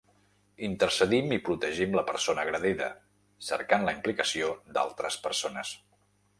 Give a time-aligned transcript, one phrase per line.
[0.67, 2.89] Intercedim i protegim la persona agredida,
[3.53, 5.79] cercant la implicació d’altres persones.